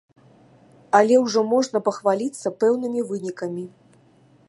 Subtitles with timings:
[0.99, 3.65] Але ўжо можа пахваліцца пэўнымі вынікамі.